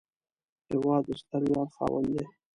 هېواد 0.69 1.01
د 1.07 1.09
ستر 1.21 1.41
ویاړ 1.47 1.67
خاوند 1.75 2.09
دی 2.13 2.23